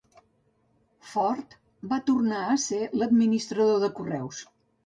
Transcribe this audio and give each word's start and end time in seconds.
Ford 1.09 1.53
va 1.93 2.01
tornar 2.09 2.41
a 2.47 2.57
ser 2.65 2.81
l'administrador 3.03 3.81
de 3.85 3.95
correus. 4.01 4.43